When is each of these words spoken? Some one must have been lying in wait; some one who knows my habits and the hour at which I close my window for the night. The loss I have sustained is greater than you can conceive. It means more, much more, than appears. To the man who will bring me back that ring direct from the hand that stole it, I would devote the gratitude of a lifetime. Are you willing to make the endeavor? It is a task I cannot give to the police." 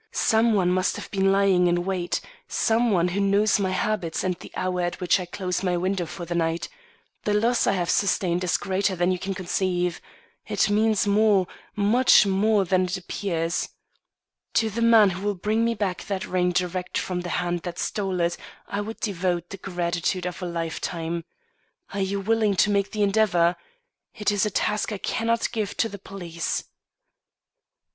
Some 0.11 0.53
one 0.53 0.71
must 0.71 0.95
have 0.95 1.11
been 1.11 1.31
lying 1.31 1.67
in 1.67 1.85
wait; 1.85 2.21
some 2.47 2.89
one 2.89 3.09
who 3.09 3.19
knows 3.19 3.59
my 3.59 3.69
habits 3.69 4.23
and 4.23 4.33
the 4.39 4.51
hour 4.55 4.81
at 4.81 4.99
which 4.99 5.19
I 5.19 5.27
close 5.27 5.61
my 5.61 5.77
window 5.77 6.07
for 6.07 6.25
the 6.25 6.33
night. 6.33 6.67
The 7.23 7.35
loss 7.35 7.67
I 7.67 7.73
have 7.73 7.91
sustained 7.91 8.43
is 8.43 8.57
greater 8.57 8.95
than 8.95 9.11
you 9.11 9.19
can 9.19 9.35
conceive. 9.35 10.01
It 10.47 10.71
means 10.71 11.05
more, 11.05 11.45
much 11.75 12.25
more, 12.25 12.65
than 12.65 12.89
appears. 12.97 13.69
To 14.55 14.71
the 14.71 14.81
man 14.81 15.11
who 15.11 15.21
will 15.23 15.35
bring 15.35 15.63
me 15.63 15.75
back 15.75 16.07
that 16.07 16.25
ring 16.25 16.51
direct 16.51 16.97
from 16.97 17.21
the 17.21 17.29
hand 17.37 17.59
that 17.59 17.77
stole 17.77 18.21
it, 18.21 18.37
I 18.67 18.81
would 18.81 18.99
devote 19.01 19.51
the 19.51 19.57
gratitude 19.57 20.25
of 20.25 20.41
a 20.41 20.47
lifetime. 20.47 21.25
Are 21.93 21.99
you 22.01 22.19
willing 22.21 22.55
to 22.55 22.71
make 22.71 22.89
the 22.89 23.03
endeavor? 23.03 23.55
It 24.15 24.31
is 24.31 24.47
a 24.47 24.49
task 24.49 24.91
I 24.91 24.97
cannot 24.97 25.51
give 25.51 25.77
to 25.77 25.87
the 25.87 25.99
police." 25.99 26.63